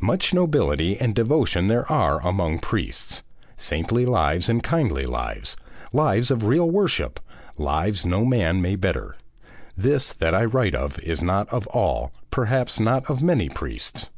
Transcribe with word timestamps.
Much 0.00 0.34
nobility 0.34 0.98
and 1.00 1.14
devotion 1.14 1.68
there 1.68 1.88
are 1.88 2.20
among 2.26 2.58
priests, 2.58 3.22
saintly 3.56 4.04
lives 4.04 4.48
and 4.48 4.64
kindly 4.64 5.06
lives, 5.06 5.54
lives 5.92 6.32
of 6.32 6.44
real 6.46 6.68
worship, 6.68 7.20
lives 7.58 8.04
no 8.04 8.24
man 8.24 8.60
may 8.60 8.74
better; 8.74 9.14
this 9.76 10.12
that 10.12 10.34
I 10.34 10.46
write 10.46 10.74
is 11.04 11.22
not 11.22 11.48
of 11.50 11.68
all, 11.68 12.10
perhaps 12.32 12.80
not 12.80 13.08
of 13.08 13.22
many 13.22 13.48
priests. 13.48 14.10